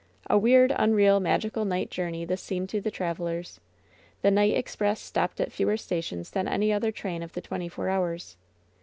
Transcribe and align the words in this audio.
A 0.27 0.35
weird, 0.35 0.73
unreal, 0.77 1.19
magical 1.19 1.63
night 1.63 1.91
journey 1.91 2.25
this 2.25 2.41
seemed 2.41 2.69
to 2.69 2.81
the 2.81 2.89
travelers. 2.89 3.59
The 4.23 4.31
night 4.31 4.55
express 4.57 4.99
stopped 4.99 5.39
at 5.39 5.51
fewer 5.51 5.77
stations 5.77 6.31
than 6.31 6.47
any 6.47 6.73
other 6.73 6.91
train 6.91 7.21
of 7.21 7.33
the 7.33 7.41
twenty 7.41 7.69
four 7.69 7.87
hours. 7.87 8.35